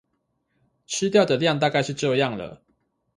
[0.87, 2.63] 吃掉的量大概是這樣了